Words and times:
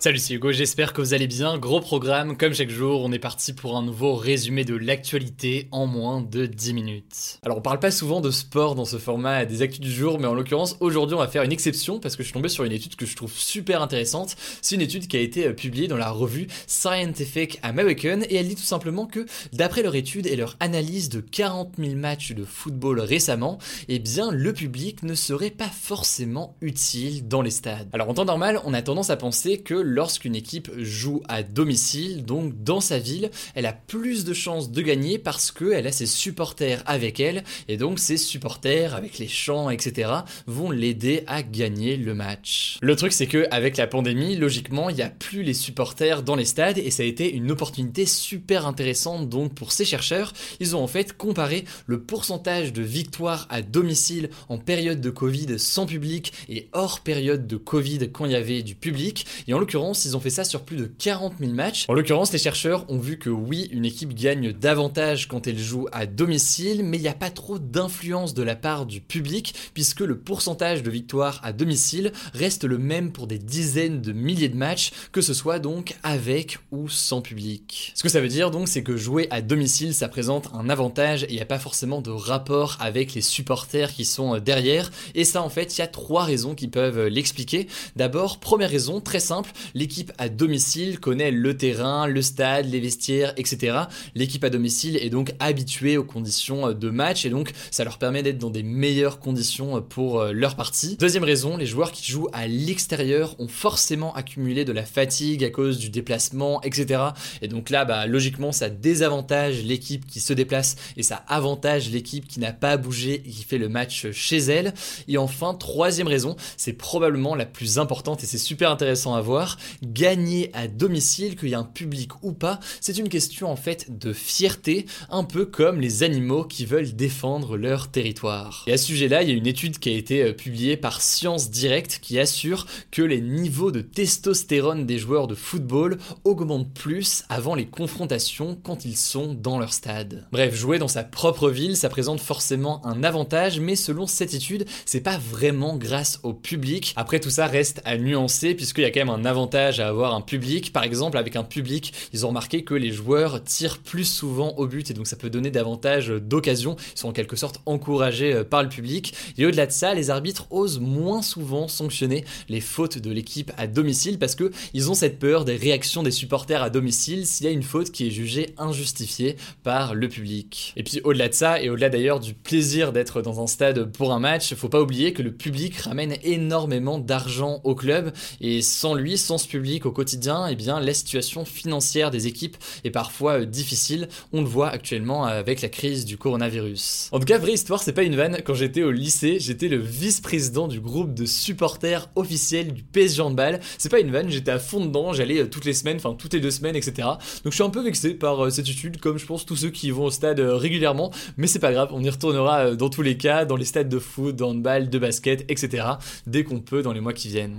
Salut, 0.00 0.18
c'est 0.18 0.34
Hugo, 0.34 0.52
j'espère 0.52 0.92
que 0.92 1.00
vous 1.00 1.12
allez 1.12 1.26
bien. 1.26 1.58
Gros 1.58 1.80
programme, 1.80 2.36
comme 2.36 2.54
chaque 2.54 2.70
jour, 2.70 3.02
on 3.02 3.10
est 3.10 3.18
parti 3.18 3.52
pour 3.52 3.76
un 3.76 3.82
nouveau 3.82 4.14
résumé 4.14 4.64
de 4.64 4.76
l'actualité 4.76 5.66
en 5.72 5.88
moins 5.88 6.20
de 6.20 6.46
10 6.46 6.72
minutes. 6.72 7.40
Alors, 7.44 7.58
on 7.58 7.60
parle 7.60 7.80
pas 7.80 7.90
souvent 7.90 8.20
de 8.20 8.30
sport 8.30 8.76
dans 8.76 8.84
ce 8.84 8.96
format 8.96 9.44
des 9.44 9.60
actus 9.60 9.80
du 9.80 9.90
jour, 9.90 10.20
mais 10.20 10.28
en 10.28 10.34
l'occurrence, 10.34 10.76
aujourd'hui, 10.78 11.16
on 11.16 11.18
va 11.18 11.26
faire 11.26 11.42
une 11.42 11.50
exception 11.50 11.98
parce 11.98 12.14
que 12.14 12.22
je 12.22 12.28
suis 12.28 12.32
tombé 12.32 12.48
sur 12.48 12.62
une 12.62 12.70
étude 12.70 12.94
que 12.94 13.06
je 13.06 13.16
trouve 13.16 13.32
super 13.32 13.82
intéressante. 13.82 14.36
C'est 14.62 14.76
une 14.76 14.82
étude 14.82 15.08
qui 15.08 15.16
a 15.16 15.20
été 15.20 15.48
euh, 15.48 15.52
publiée 15.52 15.88
dans 15.88 15.96
la 15.96 16.10
revue 16.10 16.46
Scientific 16.68 17.58
American 17.64 18.20
et 18.20 18.36
elle 18.36 18.46
dit 18.46 18.54
tout 18.54 18.62
simplement 18.62 19.06
que, 19.06 19.26
d'après 19.52 19.82
leur 19.82 19.96
étude 19.96 20.28
et 20.28 20.36
leur 20.36 20.56
analyse 20.60 21.08
de 21.08 21.18
40 21.18 21.72
000 21.76 21.96
matchs 21.96 22.34
de 22.34 22.44
football 22.44 23.00
récemment, 23.00 23.58
eh 23.88 23.98
bien, 23.98 24.30
le 24.30 24.52
public 24.52 25.02
ne 25.02 25.14
serait 25.16 25.50
pas 25.50 25.66
forcément 25.66 26.54
utile 26.60 27.26
dans 27.26 27.42
les 27.42 27.50
stades. 27.50 27.88
Alors, 27.92 28.08
en 28.08 28.14
temps 28.14 28.26
normal, 28.26 28.60
on 28.64 28.74
a 28.74 28.82
tendance 28.82 29.10
à 29.10 29.16
penser 29.16 29.58
que 29.58 29.87
lorsqu'une 29.88 30.36
équipe 30.36 30.70
joue 30.78 31.22
à 31.28 31.42
domicile, 31.42 32.24
donc 32.24 32.62
dans 32.62 32.80
sa 32.80 32.98
ville, 32.98 33.30
elle 33.54 33.66
a 33.66 33.72
plus 33.72 34.24
de 34.24 34.34
chances 34.34 34.70
de 34.70 34.82
gagner 34.82 35.18
parce 35.18 35.50
qu'elle 35.50 35.86
a 35.86 35.92
ses 35.92 36.06
supporters 36.06 36.82
avec 36.86 37.20
elle, 37.20 37.44
et 37.68 37.76
donc 37.76 37.98
ses 37.98 38.16
supporters 38.16 38.94
avec 38.94 39.18
les 39.18 39.28
chants, 39.28 39.70
etc., 39.70 40.10
vont 40.46 40.70
l'aider 40.70 41.24
à 41.26 41.42
gagner 41.42 41.96
le 41.96 42.14
match. 42.14 42.78
Le 42.80 42.96
truc 42.96 43.12
c'est 43.12 43.26
que 43.26 43.46
avec 43.50 43.76
la 43.76 43.86
pandémie, 43.86 44.36
logiquement, 44.36 44.90
il 44.90 44.96
n'y 44.96 45.02
a 45.02 45.10
plus 45.10 45.42
les 45.42 45.54
supporters 45.54 46.22
dans 46.22 46.36
les 46.36 46.44
stades, 46.44 46.78
et 46.78 46.90
ça 46.90 47.02
a 47.02 47.06
été 47.06 47.32
une 47.32 47.50
opportunité 47.50 48.06
super 48.06 48.66
intéressante 48.66 49.28
donc 49.28 49.54
pour 49.54 49.72
ces 49.72 49.84
chercheurs. 49.84 50.32
Ils 50.60 50.76
ont 50.76 50.82
en 50.82 50.88
fait 50.88 51.16
comparé 51.16 51.64
le 51.86 52.00
pourcentage 52.00 52.72
de 52.72 52.82
victoires 52.82 53.46
à 53.50 53.62
domicile 53.62 54.30
en 54.48 54.58
période 54.58 55.00
de 55.00 55.10
Covid 55.10 55.58
sans 55.58 55.86
public 55.86 56.32
et 56.48 56.68
hors 56.72 57.00
période 57.00 57.46
de 57.46 57.56
Covid 57.56 58.10
quand 58.12 58.26
il 58.26 58.32
y 58.32 58.36
avait 58.36 58.62
du 58.62 58.74
public, 58.74 59.26
et 59.46 59.54
en 59.54 59.58
l'occurrence 59.58 59.77
ils 59.78 60.16
ont 60.16 60.20
fait 60.20 60.30
ça 60.30 60.44
sur 60.44 60.62
plus 60.62 60.76
de 60.76 60.86
40 60.86 61.34
000 61.38 61.52
matchs. 61.52 61.84
En 61.88 61.94
l'occurrence, 61.94 62.32
les 62.32 62.38
chercheurs 62.38 62.84
ont 62.88 62.98
vu 62.98 63.18
que 63.18 63.30
oui, 63.30 63.68
une 63.72 63.84
équipe 63.84 64.14
gagne 64.14 64.52
davantage 64.52 65.28
quand 65.28 65.46
elle 65.46 65.58
joue 65.58 65.86
à 65.92 66.06
domicile, 66.06 66.84
mais 66.84 66.96
il 66.96 67.02
n'y 67.02 67.08
a 67.08 67.14
pas 67.14 67.30
trop 67.30 67.58
d'influence 67.58 68.34
de 68.34 68.42
la 68.42 68.56
part 68.56 68.86
du 68.86 69.00
public, 69.00 69.54
puisque 69.74 70.00
le 70.00 70.18
pourcentage 70.18 70.82
de 70.82 70.90
victoires 70.90 71.40
à 71.42 71.52
domicile 71.52 72.12
reste 72.34 72.64
le 72.64 72.78
même 72.78 73.12
pour 73.12 73.26
des 73.26 73.38
dizaines 73.38 74.00
de 74.00 74.12
milliers 74.12 74.48
de 74.48 74.56
matchs, 74.56 74.92
que 75.12 75.20
ce 75.20 75.34
soit 75.34 75.58
donc 75.58 75.96
avec 76.02 76.58
ou 76.72 76.88
sans 76.88 77.22
public. 77.22 77.92
Ce 77.94 78.02
que 78.02 78.08
ça 78.08 78.20
veut 78.20 78.28
dire 78.28 78.50
donc, 78.50 78.68
c'est 78.68 78.82
que 78.82 78.96
jouer 78.96 79.28
à 79.30 79.42
domicile, 79.42 79.94
ça 79.94 80.08
présente 80.08 80.48
un 80.54 80.68
avantage 80.68 81.24
et 81.24 81.30
il 81.30 81.34
n'y 81.34 81.40
a 81.40 81.46
pas 81.46 81.58
forcément 81.58 82.00
de 82.00 82.10
rapport 82.10 82.76
avec 82.80 83.14
les 83.14 83.20
supporters 83.20 83.92
qui 83.92 84.04
sont 84.04 84.38
derrière. 84.38 84.90
Et 85.14 85.24
ça, 85.24 85.42
en 85.42 85.48
fait, 85.48 85.76
il 85.76 85.80
y 85.80 85.84
a 85.84 85.86
trois 85.86 86.24
raisons 86.24 86.54
qui 86.54 86.68
peuvent 86.68 87.06
l'expliquer. 87.06 87.68
D'abord, 87.96 88.38
première 88.38 88.70
raison, 88.70 89.00
très 89.00 89.20
simple, 89.20 89.50
l'équipe 89.74 90.12
à 90.18 90.28
domicile 90.28 91.00
connaît 91.00 91.30
le 91.30 91.56
terrain, 91.56 92.06
le 92.06 92.22
stade, 92.22 92.66
les 92.66 92.80
vestiaires, 92.80 93.32
etc. 93.36 93.78
L'équipe 94.14 94.44
à 94.44 94.50
domicile 94.50 94.96
est 94.96 95.10
donc 95.10 95.32
habituée 95.40 95.96
aux 95.96 96.04
conditions 96.04 96.72
de 96.72 96.90
match 96.90 97.24
et 97.24 97.30
donc 97.30 97.52
ça 97.70 97.84
leur 97.84 97.98
permet 97.98 98.22
d'être 98.22 98.38
dans 98.38 98.50
des 98.50 98.62
meilleures 98.62 99.20
conditions 99.20 99.80
pour 99.82 100.24
leur 100.24 100.56
partie. 100.56 100.96
Deuxième 100.96 101.24
raison, 101.24 101.56
les 101.56 101.66
joueurs 101.66 101.92
qui 101.92 102.10
jouent 102.10 102.28
à 102.32 102.46
l'extérieur 102.46 103.34
ont 103.38 103.48
forcément 103.48 104.14
accumulé 104.14 104.64
de 104.64 104.72
la 104.72 104.84
fatigue 104.84 105.44
à 105.44 105.50
cause 105.50 105.78
du 105.78 105.90
déplacement, 105.90 106.62
etc. 106.62 107.00
Et 107.42 107.48
donc 107.48 107.70
là, 107.70 107.84
bah, 107.84 108.06
logiquement, 108.06 108.52
ça 108.52 108.70
désavantage 108.70 109.62
l'équipe 109.62 110.06
qui 110.06 110.20
se 110.20 110.32
déplace 110.32 110.76
et 110.96 111.02
ça 111.02 111.24
avantage 111.28 111.90
l'équipe 111.90 112.26
qui 112.26 112.40
n'a 112.40 112.52
pas 112.52 112.76
bougé 112.76 113.22
et 113.26 113.30
qui 113.30 113.44
fait 113.44 113.58
le 113.58 113.68
match 113.68 114.10
chez 114.12 114.38
elle. 114.38 114.74
Et 115.06 115.18
enfin, 115.18 115.54
troisième 115.54 116.08
raison, 116.08 116.36
c'est 116.56 116.72
probablement 116.72 117.34
la 117.34 117.46
plus 117.46 117.78
importante 117.78 118.22
et 118.22 118.26
c'est 118.26 118.38
super 118.38 118.70
intéressant 118.70 119.14
à 119.14 119.20
voir, 119.20 119.57
gagner 119.82 120.50
à 120.54 120.68
domicile, 120.68 121.36
qu'il 121.36 121.50
y 121.50 121.52
ait 121.52 121.56
un 121.56 121.64
public 121.64 122.10
ou 122.22 122.32
pas, 122.32 122.60
c'est 122.80 122.98
une 122.98 123.08
question 123.08 123.50
en 123.50 123.56
fait 123.56 123.98
de 123.98 124.12
fierté, 124.12 124.86
un 125.10 125.24
peu 125.24 125.46
comme 125.46 125.80
les 125.80 126.02
animaux 126.02 126.44
qui 126.44 126.66
veulent 126.66 126.94
défendre 126.94 127.56
leur 127.56 127.90
territoire. 127.90 128.64
Et 128.66 128.72
à 128.72 128.78
ce 128.78 128.86
sujet-là, 128.86 129.22
il 129.22 129.28
y 129.28 129.32
a 129.32 129.36
une 129.36 129.46
étude 129.46 129.78
qui 129.78 129.90
a 129.90 129.92
été 129.92 130.22
euh, 130.22 130.32
publiée 130.32 130.76
par 130.76 131.00
Science 131.00 131.50
Direct 131.50 131.98
qui 132.02 132.18
assure 132.18 132.66
que 132.90 133.02
les 133.02 133.20
niveaux 133.20 133.70
de 133.70 133.80
testostérone 133.80 134.86
des 134.86 134.98
joueurs 134.98 135.26
de 135.26 135.34
football 135.34 135.98
augmentent 136.24 136.72
plus 136.72 137.24
avant 137.28 137.54
les 137.54 137.66
confrontations 137.66 138.58
quand 138.62 138.84
ils 138.84 138.96
sont 138.96 139.34
dans 139.34 139.58
leur 139.58 139.72
stade. 139.72 140.26
Bref, 140.32 140.54
jouer 140.54 140.78
dans 140.78 140.88
sa 140.88 141.04
propre 141.04 141.50
ville, 141.50 141.76
ça 141.76 141.88
présente 141.88 142.20
forcément 142.20 142.84
un 142.86 143.02
avantage, 143.04 143.60
mais 143.60 143.76
selon 143.76 144.06
cette 144.06 144.34
étude, 144.34 144.66
c'est 144.84 145.00
pas 145.00 145.18
vraiment 145.18 145.76
grâce 145.76 146.20
au 146.22 146.32
public. 146.32 146.92
Après, 146.96 147.20
tout 147.20 147.30
ça 147.30 147.46
reste 147.46 147.80
à 147.84 147.96
nuancer 147.96 148.54
puisqu'il 148.54 148.82
y 148.82 148.84
a 148.84 148.90
quand 148.90 149.00
même 149.00 149.08
un 149.08 149.24
avantage 149.24 149.47
à 149.54 149.88
avoir 149.88 150.14
un 150.14 150.20
public. 150.20 150.72
Par 150.72 150.84
exemple, 150.84 151.16
avec 151.16 151.36
un 151.36 151.44
public, 151.44 151.92
ils 152.12 152.24
ont 152.24 152.28
remarqué 152.28 152.64
que 152.64 152.74
les 152.74 152.90
joueurs 152.90 153.42
tirent 153.42 153.78
plus 153.78 154.04
souvent 154.04 154.54
au 154.56 154.66
but 154.66 154.90
et 154.90 154.94
donc 154.94 155.06
ça 155.06 155.16
peut 155.16 155.30
donner 155.30 155.50
davantage 155.50 156.08
d'occasions. 156.08 156.76
Ils 156.94 156.98
sont 156.98 157.08
en 157.08 157.12
quelque 157.12 157.36
sorte 157.36 157.60
encouragés 157.66 158.32
euh, 158.32 158.44
par 158.44 158.62
le 158.62 158.68
public. 158.68 159.14
Et 159.38 159.46
au-delà 159.46 159.66
de 159.66 159.72
ça, 159.72 159.94
les 159.94 160.10
arbitres 160.10 160.46
osent 160.50 160.80
moins 160.80 161.22
souvent 161.22 161.68
sanctionner 161.68 162.24
les 162.48 162.60
fautes 162.60 162.98
de 162.98 163.10
l'équipe 163.10 163.50
à 163.56 163.66
domicile 163.66 164.18
parce 164.18 164.34
que 164.34 164.50
ils 164.74 164.90
ont 164.90 164.94
cette 164.94 165.18
peur 165.18 165.44
des 165.44 165.56
réactions 165.56 166.02
des 166.02 166.10
supporters 166.10 166.62
à 166.62 166.70
domicile 166.70 167.26
s'il 167.26 167.46
y 167.46 167.48
a 167.48 167.52
une 167.52 167.62
faute 167.62 167.90
qui 167.90 168.06
est 168.06 168.10
jugée 168.10 168.54
injustifiée 168.58 169.36
par 169.62 169.94
le 169.94 170.08
public. 170.08 170.74
Et 170.76 170.82
puis 170.82 171.00
au-delà 171.04 171.28
de 171.28 171.34
ça 171.34 171.60
et 171.60 171.70
au-delà 171.70 171.88
d'ailleurs 171.88 172.20
du 172.20 172.34
plaisir 172.34 172.92
d'être 172.92 173.22
dans 173.22 173.42
un 173.42 173.46
stade 173.46 173.90
pour 173.92 174.12
un 174.12 174.20
match, 174.20 174.54
faut 174.54 174.68
pas 174.68 174.82
oublier 174.82 175.12
que 175.12 175.22
le 175.22 175.32
public 175.32 175.76
ramène 175.76 176.16
énormément 176.22 176.98
d'argent 176.98 177.60
au 177.64 177.74
club 177.74 178.12
et 178.40 178.60
sans 178.60 178.94
lui, 178.94 179.16
sans 179.16 179.37
ce 179.38 179.48
public 179.48 179.86
au 179.86 179.92
quotidien, 179.92 180.46
eh 180.48 180.56
bien 180.56 180.80
la 180.80 180.94
situation 180.94 181.44
financière 181.44 182.10
des 182.10 182.26
équipes 182.26 182.56
est 182.84 182.90
parfois 182.90 183.40
euh, 183.40 183.44
difficile. 183.44 184.08
On 184.32 184.40
le 184.40 184.46
voit 184.46 184.68
actuellement 184.68 185.24
avec 185.24 185.62
la 185.62 185.68
crise 185.68 186.04
du 186.04 186.16
coronavirus. 186.16 187.08
En 187.12 187.18
tout 187.18 187.24
cas, 187.24 187.38
vraie 187.38 187.52
histoire, 187.52 187.82
c'est 187.82 187.92
pas 187.92 188.02
une 188.02 188.16
vanne. 188.16 188.38
Quand 188.44 188.54
j'étais 188.54 188.82
au 188.82 188.90
lycée, 188.90 189.38
j'étais 189.40 189.68
le 189.68 189.78
vice-président 189.78 190.68
du 190.68 190.80
groupe 190.80 191.14
de 191.14 191.24
supporters 191.26 192.08
officiels 192.16 192.72
du 192.72 192.82
PSG 192.82 193.22
Handball. 193.22 193.60
C'est 193.78 193.88
pas 193.88 194.00
une 194.00 194.10
vanne, 194.10 194.30
j'étais 194.30 194.50
à 194.50 194.58
fond 194.58 194.84
dedans, 194.84 195.12
j'allais 195.12 195.40
euh, 195.40 195.46
toutes 195.46 195.64
les 195.64 195.74
semaines, 195.74 195.96
enfin 195.96 196.14
toutes 196.14 196.34
les 196.34 196.40
deux 196.40 196.50
semaines, 196.50 196.76
etc. 196.76 197.08
Donc 197.44 197.52
je 197.52 197.54
suis 197.54 197.64
un 197.64 197.70
peu 197.70 197.82
vexé 197.82 198.14
par 198.14 198.44
euh, 198.44 198.50
cette 198.50 198.68
étude, 198.68 198.98
comme 198.98 199.18
je 199.18 199.26
pense 199.26 199.46
tous 199.46 199.56
ceux 199.56 199.70
qui 199.70 199.90
vont 199.90 200.04
au 200.04 200.10
stade 200.10 200.40
régulièrement. 200.40 201.12
Mais 201.36 201.46
c'est 201.46 201.58
pas 201.58 201.72
grave, 201.72 201.90
on 201.92 202.02
y 202.02 202.10
retournera 202.10 202.74
dans 202.74 202.90
tous 202.90 203.02
les 203.02 203.16
cas, 203.16 203.44
dans 203.44 203.56
les 203.56 203.64
stades 203.64 203.88
de 203.88 203.98
foot, 203.98 204.40
handball, 204.42 204.90
de 204.90 204.98
basket, 204.98 205.44
etc. 205.48 205.86
Dès 206.26 206.44
qu'on 206.44 206.60
peut 206.60 206.82
dans 206.82 206.92
les 206.92 207.00
mois 207.00 207.12
qui 207.12 207.28
viennent. 207.28 207.56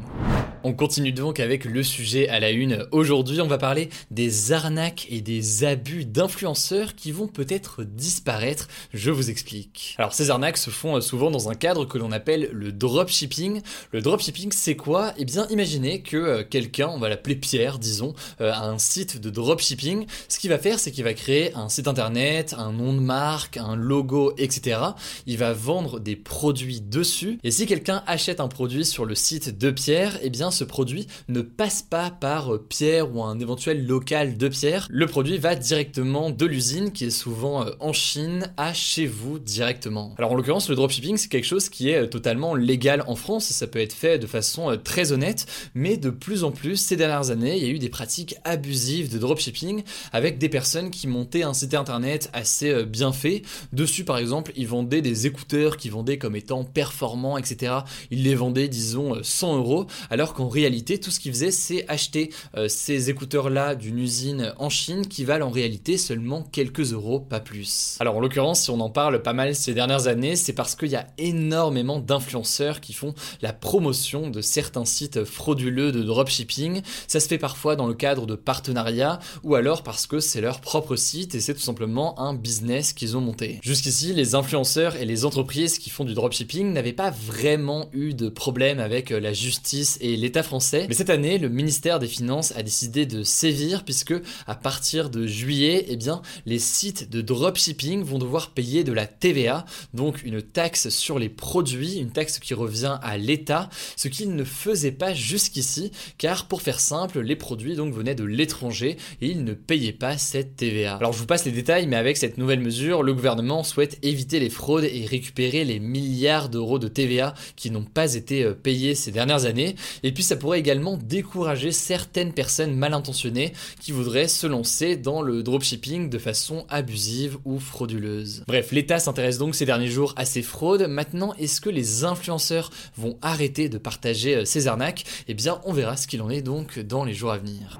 On 0.62 0.74
continue 0.74 1.14
donc 1.14 1.40
avec 1.40 1.64
le 1.64 1.84
sujet 1.84 2.28
à 2.28 2.42
la 2.42 2.52
une. 2.52 2.86
Aujourd'hui, 2.92 3.40
on 3.40 3.48
va 3.48 3.58
parler 3.58 3.88
des 4.12 4.52
arnaques 4.52 5.08
et 5.10 5.22
des 5.22 5.64
abus 5.64 6.04
d'influenceurs 6.04 6.96
qui 6.96 7.14
vont 7.14 7.28
peut-être 7.28 7.86
disparaître. 7.86 8.68
Je 8.94 9.10
vous 9.10 9.30
explique. 9.30 9.96
Alors, 9.98 10.14
ces 10.14 10.30
arnaques 10.30 10.58
se 10.58 10.70
font 10.70 11.00
souvent 11.00 11.32
dans 11.32 11.50
un 11.50 11.56
cadre 11.56 11.86
que 11.86 11.98
l'on 11.98 12.12
appelle 12.12 12.50
le 12.52 12.74
dropshipping. 12.74 13.62
Le 13.94 14.02
dropshipping, 14.02 14.52
c'est 14.52 14.76
quoi? 14.76 15.14
Eh 15.18 15.24
bien, 15.24 15.48
imaginez 15.50 16.02
que 16.02 16.18
euh, 16.18 16.44
quelqu'un, 16.44 16.90
on 16.90 17.00
va 17.00 17.08
l'appeler 17.08 17.38
Pierre, 17.38 17.80
disons, 17.80 18.14
euh, 18.42 18.52
a 18.52 18.66
un 18.66 18.80
site 18.80 19.18
de 19.18 19.30
dropshipping. 19.30 20.08
Ce 20.28 20.40
qu'il 20.40 20.50
va 20.50 20.58
faire, 20.58 20.78
c'est 20.78 20.92
qu'il 20.92 21.06
va 21.06 21.14
créer 21.14 21.56
un 21.56 21.70
site 21.70 21.88
internet, 21.88 22.54
un 22.58 22.74
nom 22.74 22.92
de 22.92 23.00
marque, 23.00 23.56
un 23.56 23.78
logo, 23.78 24.34
etc. 24.38 24.82
Il 25.26 25.38
va 25.38 25.54
vendre 25.54 26.02
des 26.02 26.18
produits 26.18 26.82
dessus. 26.82 27.40
Et 27.46 27.52
si 27.52 27.66
quelqu'un 27.66 28.04
achète 28.08 28.42
un 28.42 28.50
produit 28.50 28.84
sur 28.84 29.06
le 29.06 29.16
site 29.16 29.58
de 29.58 29.72
Pierre, 29.72 30.20
eh 30.22 30.30
bien, 30.30 30.49
ce 30.52 30.64
produit 30.64 31.08
ne 31.28 31.42
passe 31.42 31.82
pas 31.82 32.10
par 32.12 32.54
euh, 32.54 32.66
Pierre 32.68 33.14
ou 33.16 33.24
un 33.24 33.40
éventuel 33.40 33.86
local 33.86 34.38
de 34.38 34.48
Pierre. 34.48 34.88
Le 34.90 35.06
produit 35.08 35.38
va 35.38 35.56
directement 35.56 36.30
de 36.30 36.46
l'usine 36.46 36.92
qui 36.92 37.06
est 37.06 37.10
souvent 37.10 37.66
euh, 37.66 37.72
en 37.80 37.94
Chine 37.94 38.52
à 38.58 38.74
chez 38.74 39.06
vous 39.06 39.40
directement. 39.40 40.14
Alors 40.18 40.32
en 40.32 40.36
l'occurrence, 40.36 40.70
le 40.70 40.76
dropshipping 40.76 41.18
c'est 41.18 41.30
quelque 41.30 41.46
chose 41.46 41.70
qui 41.70 41.90
est 41.90 42.04
euh, 42.04 42.08
totalement 42.08 42.56
légal 42.56 43.04
en 43.08 43.16
France 43.16 43.52
et 43.52 43.54
ça 43.54 43.68
peut 43.68 43.80
être 43.80 43.94
fait 43.94 44.20
de 44.20 44.28
façon 44.28 44.78
très 44.84 45.12
honnête, 45.12 45.46
mais 45.74 45.98
de 45.98 46.10
plus 46.10 46.44
en 46.44 46.52
plus 46.52 46.78
ces 46.78 46.96
dernières 46.96 47.30
années, 47.32 47.58
il 47.58 47.64
y 47.64 47.68
a 47.68 47.70
eu 47.70 47.80
des 47.80 47.90
pratiques 47.90 48.36
abusives 48.44 49.12
de 49.12 49.18
dropshipping 49.18 49.84
avec 50.12 50.38
des 50.38 50.50
personnes 50.50 50.92
qui 50.92 51.08
montaient 51.08 51.44
un 51.44 51.54
site 51.54 51.74
internet 51.74 52.30
assez 52.34 52.86
bien 52.86 53.12
fait. 53.12 53.44
Dessus 53.74 54.04
par 54.04 54.18
exemple, 54.18 54.52
ils 54.56 54.68
vendaient 54.68 55.02
des 55.02 55.28
écouteurs 55.28 55.78
qui 55.78 55.90
vendaient 55.90 56.18
comme 56.18 56.36
étant 56.36 56.64
performants, 56.64 57.38
etc. 57.38 57.74
Ils 58.12 58.24
les 58.24 58.36
vendaient, 58.36 58.68
disons, 58.68 59.18
100 59.22 59.58
euros, 59.58 59.88
alors 60.10 60.34
qu'en 60.40 60.48
réalité, 60.48 61.02
tout 61.02 61.12
ce 61.12 61.20
qu'ils 61.20 61.34
faisaient, 61.34 61.52
c'est 61.52 61.86
acheter 61.90 62.32
euh, 62.56 62.70
ces 62.70 63.10
écouteurs-là 63.10 63.76
d'une 63.76 64.00
usine 64.00 64.54
en 64.58 64.70
Chine 64.70 65.06
qui 65.06 65.26
valent 65.26 65.48
en 65.48 65.50
réalité 65.50 65.98
seulement 65.98 66.44
quelques 66.44 66.94
euros, 66.94 67.20
pas 67.20 67.42
plus. 67.42 67.98
Alors 68.00 68.16
en 68.16 68.22
l'occurrence, 68.22 68.62
si 68.62 68.70
on 68.70 68.80
en 68.80 68.90
parle 68.90 69.22
pas 69.22 69.34
mal 69.34 69.54
ces 69.54 69.74
dernières 69.74 70.08
années, 70.08 70.38
c'est 70.38 70.54
parce 70.54 70.76
qu'il 70.76 70.88
y 70.88 70.96
a 70.96 71.08
énormément 71.18 72.00
d'influenceurs 72.00 72.80
qui 72.80 72.94
font 72.94 73.14
la 73.42 73.52
promotion 73.52 74.30
de 74.30 74.40
certains 74.40 74.86
sites 74.86 75.26
frauduleux 75.26 75.92
de 75.92 76.04
dropshipping. 76.04 76.84
Ça 77.10 77.20
se 77.20 77.28
fait 77.28 77.38
parfois 77.38 77.76
dans 77.76 77.88
le 77.88 77.94
cadre 77.94 78.26
de 78.26 78.36
partenariats 78.36 79.20
ou 79.44 79.56
alors 79.56 79.84
parce 79.84 80.08
que 80.08 80.22
c'est 80.22 80.40
leur 80.40 80.62
propre 80.62 80.96
site 80.96 81.36
et 81.36 81.42
c'est 81.42 81.54
tout 81.54 81.60
simplement 81.60 82.18
un 82.18 82.34
business 82.34 82.94
qu'ils 82.94 83.18
ont 83.18 83.22
monté. 83.22 83.60
Jusqu'ici, 83.62 84.14
les 84.14 84.36
influenceurs 84.36 84.96
et 84.96 85.04
les 85.04 85.26
entreprises 85.26 85.80
qui 85.80 85.90
font 85.90 86.06
du 86.06 86.14
dropshipping 86.14 86.72
n'avaient 86.72 86.94
pas 86.94 87.12
vraiment 87.12 87.90
eu 87.92 88.14
de 88.14 88.30
problème 88.30 88.80
avec 88.80 89.12
euh, 89.12 89.20
la 89.20 89.34
justice 89.34 89.98
et 90.00 90.16
français. 90.44 90.86
Mais 90.88 90.96
cette 90.96 91.10
année, 91.10 91.38
le 91.38 91.50
ministère 91.50 92.00
des 92.00 92.08
Finances 92.08 92.54
a 92.56 92.64
décidé 92.64 93.06
de 93.06 93.24
sévir 93.24 93.84
puisque 93.84 94.14
à 94.48 94.56
partir 94.56 95.10
de 95.10 95.28
juillet, 95.28 95.86
eh 95.90 95.96
bien, 95.96 96.22
les 96.46 96.60
sites 96.60 97.10
de 97.10 97.22
dropshipping 97.22 98.04
vont 98.04 98.20
devoir 98.20 98.52
payer 98.52 98.84
de 98.84 98.94
la 98.94 99.08
TVA, 99.08 99.66
donc 99.94 100.24
une 100.24 100.42
taxe 100.42 100.90
sur 100.90 101.20
les 101.20 101.30
produits, 101.30 101.98
une 101.98 102.12
taxe 102.12 102.40
qui 102.40 102.54
revient 102.54 102.98
à 103.02 103.18
l'État, 103.18 103.70
ce 103.96 104.08
qu'ils 104.08 104.36
ne 104.36 104.44
faisaient 104.44 104.92
pas 104.92 105.14
jusqu'ici, 105.14 105.92
car 106.18 106.48
pour 106.48 106.62
faire 106.62 106.80
simple, 106.80 107.20
les 107.22 107.36
produits 107.36 107.76
donc 107.76 107.94
venaient 107.94 108.16
de 108.16 108.24
l'étranger 108.24 108.98
et 109.22 109.28
ils 109.28 109.44
ne 109.44 109.54
payaient 109.54 109.92
pas 109.94 110.18
cette 110.18 110.56
TVA. 110.56 110.96
Alors 110.96 111.14
je 111.14 111.20
vous 111.20 111.26
passe 111.26 111.46
les 111.46 111.52
détails, 111.52 111.88
mais 111.88 111.96
avec 111.96 112.18
cette 112.18 112.38
nouvelle 112.38 112.60
mesure, 112.60 113.04
le 113.04 113.14
gouvernement 113.14 113.64
souhaite 113.64 113.98
éviter 114.04 114.40
les 114.40 114.50
fraudes 114.50 114.86
et 114.86 115.06
récupérer 115.06 115.66
les 115.66 115.80
milliards 115.80 116.50
d'euros 116.50 116.80
de 116.80 116.88
TVA 116.88 117.34
qui 117.56 117.72
n'ont 117.72 117.84
pas 117.84 118.14
été 118.16 118.44
euh, 118.44 118.54
payés 118.54 118.96
ces 118.96 119.12
dernières 119.12 119.46
années. 119.46 119.76
Et 120.04 120.12
puis 120.12 120.19
ça 120.24 120.36
pourrait 120.36 120.60
également 120.60 120.98
décourager 120.98 121.72
certaines 121.72 122.34
personnes 122.34 122.76
mal 122.76 122.94
intentionnées 122.94 123.54
qui 123.80 123.92
voudraient 123.92 124.28
se 124.28 124.48
lancer 124.48 124.96
dans 124.96 125.22
le 125.22 125.44
dropshipping 125.44 126.10
de 126.10 126.18
façon 126.18 126.66
abusive 126.70 127.38
ou 127.46 127.60
frauduleuse. 127.60 128.44
Bref, 128.48 128.72
l'État 128.72 129.00
s'intéresse 129.00 129.38
donc 129.38 129.56
ces 129.56 129.66
derniers 129.66 129.88
jours 129.88 130.14
à 130.18 130.26
ces 130.26 130.42
fraudes. 130.42 130.88
Maintenant, 130.88 131.34
est-ce 131.40 131.62
que 131.62 131.70
les 131.70 132.04
influenceurs 132.04 132.72
vont 132.98 133.18
arrêter 133.22 133.70
de 133.70 133.78
partager 133.78 134.36
euh, 134.36 134.46
ces 134.46 134.68
arnaques? 134.68 135.04
Eh 135.28 135.34
bien, 135.34 135.62
on 135.66 135.74
verra 135.74 135.98
ce 135.98 136.08
qu'il 136.08 136.22
en 136.22 136.30
est 136.30 136.42
donc 136.42 136.80
dans 136.80 137.04
les 137.04 137.14
jours 137.14 137.32
à 137.32 137.38
venir. 137.38 137.80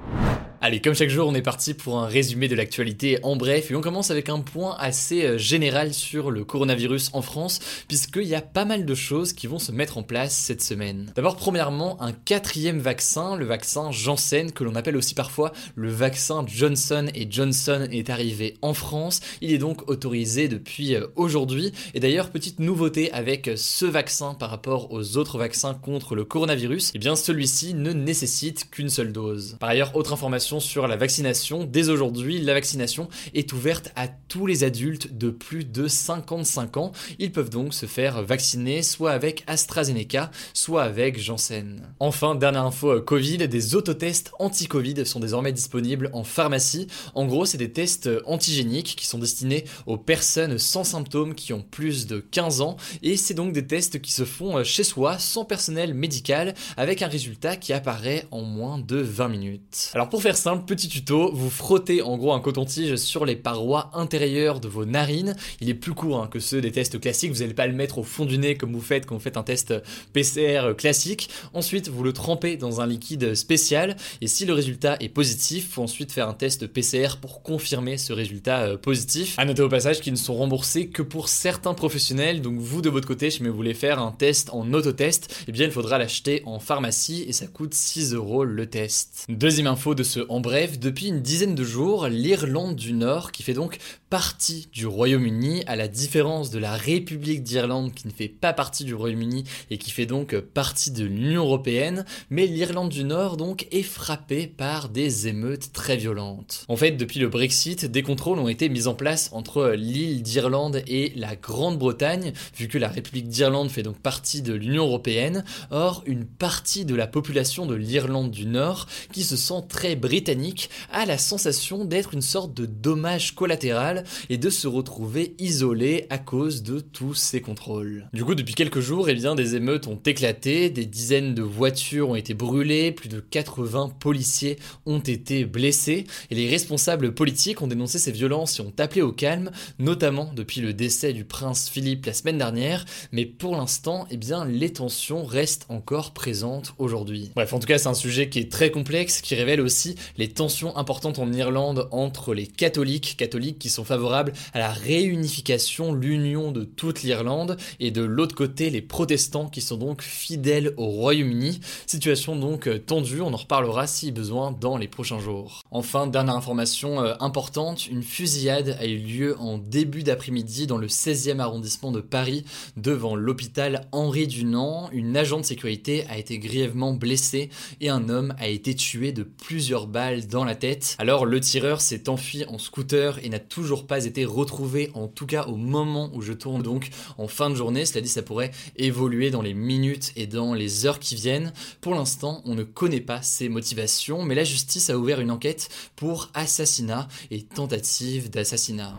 Allez, 0.62 0.82
comme 0.82 0.94
chaque 0.94 1.08
jour, 1.08 1.26
on 1.26 1.34
est 1.34 1.40
parti 1.40 1.72
pour 1.72 1.98
un 2.00 2.06
résumé 2.06 2.46
de 2.46 2.54
l'actualité 2.54 3.18
en 3.22 3.34
bref 3.34 3.70
et 3.70 3.74
on 3.74 3.80
commence 3.80 4.10
avec 4.10 4.28
un 4.28 4.40
point 4.40 4.76
assez 4.78 5.24
euh, 5.24 5.38
général 5.38 5.94
sur 5.94 6.30
le 6.30 6.44
coronavirus 6.44 7.08
en 7.14 7.22
France 7.22 7.60
puisqu'il 7.88 8.26
y 8.26 8.34
a 8.34 8.42
pas 8.42 8.66
mal 8.66 8.84
de 8.84 8.94
choses 8.94 9.32
qui 9.32 9.46
vont 9.46 9.58
se 9.58 9.72
mettre 9.72 9.96
en 9.96 10.02
place 10.02 10.36
cette 10.36 10.60
semaine. 10.60 11.10
D'abord, 11.16 11.36
premièrement, 11.36 11.96
un 12.02 12.12
quatrième 12.12 12.78
vaccin, 12.78 13.36
le 13.36 13.46
vaccin 13.46 13.90
Janssen 13.90 14.52
que 14.52 14.62
l'on 14.62 14.74
appelle 14.74 14.98
aussi 14.98 15.14
parfois 15.14 15.52
le 15.76 15.88
vaccin 15.88 16.44
Johnson 16.46 17.06
et 17.14 17.26
Johnson 17.30 17.88
est 17.90 18.10
arrivé 18.10 18.58
en 18.60 18.74
France. 18.74 19.20
Il 19.40 19.54
est 19.54 19.58
donc 19.58 19.88
autorisé 19.88 20.48
depuis 20.48 20.94
euh, 20.94 21.06
aujourd'hui 21.16 21.72
et 21.94 22.00
d'ailleurs, 22.00 22.28
petite 22.28 22.58
nouveauté 22.58 23.10
avec 23.12 23.50
ce 23.56 23.86
vaccin 23.86 24.34
par 24.34 24.50
rapport 24.50 24.92
aux 24.92 25.16
autres 25.16 25.38
vaccins 25.38 25.72
contre 25.72 26.14
le 26.14 26.26
coronavirus, 26.26 26.90
eh 26.94 26.98
bien 26.98 27.16
celui-ci 27.16 27.72
ne 27.72 27.94
nécessite 27.94 28.68
qu'une 28.70 28.90
seule 28.90 29.12
dose. 29.12 29.56
Par 29.58 29.70
ailleurs, 29.70 29.96
autre 29.96 30.12
information 30.12 30.49
sur 30.58 30.88
la 30.88 30.96
vaccination. 30.96 31.64
Dès 31.64 31.90
aujourd'hui, 31.90 32.40
la 32.40 32.54
vaccination 32.54 33.08
est 33.34 33.52
ouverte 33.52 33.92
à 33.94 34.08
tous 34.08 34.46
les 34.46 34.64
adultes 34.64 35.16
de 35.16 35.30
plus 35.30 35.64
de 35.64 35.86
55 35.86 36.76
ans. 36.78 36.92
Ils 37.18 37.30
peuvent 37.30 37.50
donc 37.50 37.74
se 37.74 37.86
faire 37.86 38.22
vacciner 38.22 38.82
soit 38.82 39.12
avec 39.12 39.44
AstraZeneca, 39.46 40.30
soit 40.54 40.82
avec 40.82 41.20
Janssen. 41.20 41.82
Enfin, 42.00 42.34
dernière 42.34 42.64
info 42.64 42.90
euh, 42.90 43.00
Covid, 43.00 43.46
des 43.48 43.74
autotests 43.74 44.32
anti-Covid 44.38 45.06
sont 45.06 45.20
désormais 45.20 45.52
disponibles 45.52 46.10
en 46.12 46.24
pharmacie. 46.24 46.86
En 47.14 47.26
gros, 47.26 47.44
c'est 47.44 47.58
des 47.58 47.72
tests 47.72 48.06
euh, 48.06 48.22
antigéniques 48.24 48.96
qui 48.96 49.06
sont 49.06 49.18
destinés 49.18 49.64
aux 49.86 49.98
personnes 49.98 50.58
sans 50.58 50.84
symptômes 50.84 51.34
qui 51.34 51.52
ont 51.52 51.62
plus 51.62 52.06
de 52.06 52.18
15 52.18 52.60
ans 52.62 52.76
et 53.02 53.16
c'est 53.16 53.34
donc 53.34 53.52
des 53.52 53.66
tests 53.66 54.00
qui 54.00 54.12
se 54.12 54.24
font 54.24 54.58
euh, 54.58 54.64
chez 54.64 54.84
soi 54.84 55.18
sans 55.18 55.44
personnel 55.44 55.92
médical 55.94 56.54
avec 56.76 57.02
un 57.02 57.08
résultat 57.08 57.56
qui 57.56 57.72
apparaît 57.72 58.26
en 58.30 58.42
moins 58.42 58.78
de 58.78 58.96
20 58.96 59.28
minutes. 59.28 59.90
Alors 59.94 60.08
pour 60.08 60.22
faire 60.22 60.36
simple, 60.40 60.64
petit 60.64 60.88
tuto, 60.88 61.30
vous 61.34 61.50
frottez 61.50 62.00
en 62.00 62.16
gros 62.16 62.32
un 62.32 62.40
coton-tige 62.40 62.96
sur 62.96 63.26
les 63.26 63.36
parois 63.36 63.90
intérieures 63.92 64.58
de 64.58 64.68
vos 64.68 64.86
narines. 64.86 65.36
Il 65.60 65.68
est 65.68 65.74
plus 65.74 65.92
court 65.92 66.22
hein, 66.22 66.28
que 66.28 66.40
ceux 66.40 66.62
des 66.62 66.72
tests 66.72 66.98
classiques, 66.98 67.30
vous 67.30 67.40
n'allez 67.40 67.52
pas 67.52 67.66
le 67.66 67.74
mettre 67.74 67.98
au 67.98 68.02
fond 68.02 68.24
du 68.24 68.38
nez 68.38 68.56
comme 68.56 68.72
vous 68.72 68.80
faites 68.80 69.04
quand 69.04 69.14
vous 69.14 69.20
faites 69.20 69.36
un 69.36 69.42
test 69.42 69.74
PCR 70.14 70.74
classique. 70.76 71.28
Ensuite, 71.52 71.88
vous 71.88 72.02
le 72.02 72.14
trempez 72.14 72.56
dans 72.56 72.80
un 72.80 72.86
liquide 72.86 73.34
spécial 73.34 73.96
et 74.22 74.28
si 74.28 74.46
le 74.46 74.54
résultat 74.54 74.96
est 75.00 75.10
positif, 75.10 75.72
faut 75.72 75.82
ensuite 75.82 76.10
faire 76.10 76.26
un 76.26 76.32
test 76.32 76.66
PCR 76.66 77.18
pour 77.20 77.42
confirmer 77.42 77.98
ce 77.98 78.14
résultat 78.14 78.60
euh, 78.60 78.76
positif. 78.78 79.38
À 79.38 79.44
noter 79.44 79.60
au 79.60 79.68
passage 79.68 80.00
qu'ils 80.00 80.14
ne 80.14 80.18
sont 80.18 80.34
remboursés 80.34 80.88
que 80.88 81.02
pour 81.02 81.28
certains 81.28 81.74
professionnels, 81.74 82.40
donc 82.40 82.58
vous 82.58 82.80
de 82.80 82.88
votre 82.88 83.06
côté, 83.06 83.28
si 83.30 83.42
vous 83.42 83.52
voulez 83.52 83.74
faire 83.74 83.98
un 83.98 84.12
test 84.12 84.48
en 84.54 84.72
autotest, 84.72 85.44
eh 85.48 85.52
bien 85.52 85.66
il 85.66 85.70
faudra 85.72 85.98
l'acheter 85.98 86.42
en 86.46 86.58
pharmacie 86.60 87.26
et 87.28 87.32
ça 87.32 87.46
coûte 87.46 87.74
6 87.74 88.14
euros 88.14 88.44
le 88.44 88.66
test. 88.66 89.26
Deuxième 89.28 89.66
info 89.66 89.94
de 89.94 90.02
ce 90.02 90.20
en 90.30 90.38
bref, 90.38 90.78
depuis 90.78 91.08
une 91.08 91.22
dizaine 91.22 91.56
de 91.56 91.64
jours, 91.64 92.06
l'Irlande 92.06 92.76
du 92.76 92.92
Nord, 92.92 93.32
qui 93.32 93.42
fait 93.42 93.52
donc 93.52 93.78
partie 94.10 94.68
du 94.72 94.86
Royaume-Uni, 94.86 95.64
à 95.66 95.74
la 95.74 95.88
différence 95.88 96.50
de 96.50 96.60
la 96.60 96.76
République 96.76 97.42
d'Irlande 97.42 97.92
qui 97.92 98.06
ne 98.06 98.12
fait 98.12 98.28
pas 98.28 98.52
partie 98.52 98.84
du 98.84 98.94
Royaume-Uni 98.94 99.42
et 99.70 99.78
qui 99.78 99.90
fait 99.90 100.06
donc 100.06 100.38
partie 100.38 100.92
de 100.92 101.04
l'Union 101.04 101.42
Européenne, 101.42 102.04
mais 102.28 102.46
l'Irlande 102.46 102.90
du 102.90 103.02
Nord 103.02 103.36
donc 103.36 103.66
est 103.72 103.82
frappée 103.82 104.46
par 104.46 104.88
des 104.88 105.26
émeutes 105.26 105.72
très 105.72 105.96
violentes. 105.96 106.64
En 106.68 106.76
fait, 106.76 106.92
depuis 106.92 107.18
le 107.18 107.28
Brexit, 107.28 107.84
des 107.84 108.02
contrôles 108.02 108.38
ont 108.38 108.48
été 108.48 108.68
mis 108.68 108.86
en 108.86 108.94
place 108.94 109.30
entre 109.32 109.72
l'île 109.76 110.22
d'Irlande 110.22 110.82
et 110.86 111.12
la 111.16 111.34
Grande-Bretagne, 111.34 112.32
vu 112.56 112.68
que 112.68 112.78
la 112.78 112.88
République 112.88 113.28
d'Irlande 113.28 113.70
fait 113.70 113.82
donc 113.82 113.98
partie 113.98 114.42
de 114.42 114.54
l'Union 114.54 114.86
Européenne. 114.86 115.44
Or, 115.72 116.04
une 116.06 116.24
partie 116.24 116.84
de 116.84 116.94
la 116.94 117.08
population 117.08 117.66
de 117.66 117.74
l'Irlande 117.74 118.30
du 118.30 118.46
Nord, 118.46 118.86
qui 119.12 119.24
se 119.24 119.36
sent 119.36 119.64
très 119.68 119.96
britannique, 119.96 120.19
britannique 120.20 120.68
a 120.92 121.06
la 121.06 121.16
sensation 121.16 121.86
d'être 121.86 122.12
une 122.12 122.20
sorte 122.20 122.52
de 122.52 122.66
dommage 122.66 123.34
collatéral 123.34 124.04
et 124.28 124.36
de 124.36 124.50
se 124.50 124.68
retrouver 124.68 125.34
isolé 125.38 126.06
à 126.10 126.18
cause 126.18 126.62
de 126.62 126.80
tous 126.80 127.14
ces 127.14 127.40
contrôles. 127.40 128.06
Du 128.12 128.22
coup, 128.22 128.34
depuis 128.34 128.52
quelques 128.52 128.80
jours, 128.80 129.08
eh 129.08 129.14
bien, 129.14 129.34
des 129.34 129.56
émeutes 129.56 129.86
ont 129.86 129.98
éclaté, 130.04 130.68
des 130.68 130.84
dizaines 130.84 131.34
de 131.34 131.40
voitures 131.40 132.10
ont 132.10 132.16
été 132.16 132.34
brûlées, 132.34 132.92
plus 132.92 133.08
de 133.08 133.18
80 133.18 133.94
policiers 133.98 134.58
ont 134.84 135.00
été 135.00 135.46
blessés, 135.46 136.04
et 136.30 136.34
les 136.34 136.50
responsables 136.50 137.14
politiques 137.14 137.62
ont 137.62 137.66
dénoncé 137.66 137.98
ces 137.98 138.12
violences 138.12 138.58
et 138.58 138.62
ont 138.62 138.74
appelé 138.78 139.00
au 139.00 139.12
calme, 139.12 139.50
notamment 139.78 140.30
depuis 140.36 140.60
le 140.60 140.74
décès 140.74 141.14
du 141.14 141.24
prince 141.24 141.70
Philippe 141.70 142.04
la 142.04 142.12
semaine 142.12 142.36
dernière, 142.36 142.84
mais 143.10 143.24
pour 143.24 143.56
l'instant, 143.56 144.06
eh 144.10 144.18
bien, 144.18 144.44
les 144.44 144.70
tensions 144.70 145.24
restent 145.24 145.64
encore 145.70 146.12
présentes 146.12 146.74
aujourd'hui. 146.76 147.30
Bref, 147.34 147.54
en 147.54 147.58
tout 147.58 147.66
cas, 147.66 147.78
c'est 147.78 147.88
un 147.88 147.94
sujet 147.94 148.28
qui 148.28 148.38
est 148.38 148.52
très 148.52 148.70
complexe, 148.70 149.22
qui 149.22 149.34
révèle 149.34 149.62
aussi 149.62 149.94
les 150.16 150.28
tensions 150.28 150.76
importantes 150.76 151.18
en 151.18 151.32
Irlande 151.32 151.88
entre 151.90 152.34
les 152.34 152.46
catholiques, 152.46 153.16
catholiques 153.16 153.58
qui 153.58 153.68
sont 153.68 153.84
favorables 153.84 154.32
à 154.52 154.58
la 154.58 154.70
réunification, 154.70 155.92
l'union 155.92 156.52
de 156.52 156.64
toute 156.64 157.02
l'Irlande, 157.02 157.56
et 157.78 157.90
de 157.90 158.02
l'autre 158.02 158.34
côté 158.34 158.70
les 158.70 158.82
protestants 158.82 159.48
qui 159.48 159.60
sont 159.60 159.76
donc 159.76 160.02
fidèles 160.02 160.74
au 160.76 160.86
Royaume-Uni. 160.86 161.60
Situation 161.86 162.36
donc 162.36 162.66
euh, 162.66 162.78
tendue, 162.78 163.20
on 163.20 163.32
en 163.32 163.36
reparlera 163.36 163.86
si 163.86 164.12
besoin 164.12 164.52
dans 164.52 164.76
les 164.76 164.88
prochains 164.88 165.20
jours. 165.20 165.62
Enfin, 165.70 166.06
dernière 166.06 166.36
information 166.36 167.02
euh, 167.02 167.14
importante, 167.20 167.86
une 167.86 168.02
fusillade 168.02 168.76
a 168.80 168.86
eu 168.86 168.98
lieu 168.98 169.36
en 169.38 169.58
début 169.58 170.02
d'après-midi 170.02 170.66
dans 170.66 170.78
le 170.78 170.86
16e 170.88 171.38
arrondissement 171.38 171.92
de 171.92 172.00
Paris 172.00 172.44
devant 172.76 173.14
l'hôpital 173.14 173.88
Henri 173.92 174.26
Dunant. 174.26 174.88
Une 174.92 175.16
agent 175.16 175.40
de 175.40 175.44
sécurité 175.44 176.04
a 176.08 176.18
été 176.18 176.38
grièvement 176.38 176.92
blessée 176.92 177.50
et 177.80 177.88
un 177.88 178.08
homme 178.08 178.34
a 178.38 178.48
été 178.48 178.74
tué 178.74 179.12
de 179.12 179.22
plusieurs 179.22 179.86
balles 179.86 179.99
dans 180.28 180.44
la 180.44 180.54
tête. 180.54 180.96
Alors 180.98 181.26
le 181.26 181.40
tireur 181.40 181.80
s'est 181.80 182.08
enfui 182.08 182.44
en 182.46 182.58
scooter 182.58 183.18
et 183.22 183.28
n'a 183.28 183.38
toujours 183.38 183.86
pas 183.86 184.04
été 184.04 184.24
retrouvé, 184.24 184.90
en 184.94 185.08
tout 185.08 185.26
cas 185.26 185.44
au 185.44 185.56
moment 185.56 186.10
où 186.14 186.22
je 186.22 186.32
tourne 186.32 186.62
donc 186.62 186.90
en 187.18 187.28
fin 187.28 187.50
de 187.50 187.54
journée. 187.54 187.84
Cela 187.84 188.00
dit, 188.00 188.08
ça 188.08 188.22
pourrait 188.22 188.50
évoluer 188.76 189.30
dans 189.30 189.42
les 189.42 189.54
minutes 189.54 190.12
et 190.16 190.26
dans 190.26 190.54
les 190.54 190.86
heures 190.86 190.98
qui 190.98 191.14
viennent. 191.14 191.52
Pour 191.80 191.94
l'instant, 191.94 192.42
on 192.44 192.54
ne 192.54 192.64
connaît 192.64 193.00
pas 193.00 193.22
ses 193.22 193.48
motivations, 193.48 194.22
mais 194.22 194.34
la 194.34 194.44
justice 194.44 194.90
a 194.90 194.96
ouvert 194.96 195.20
une 195.20 195.30
enquête 195.30 195.68
pour 195.96 196.30
assassinat 196.34 197.08
et 197.30 197.42
tentative 197.42 198.30
d'assassinat. 198.30 198.98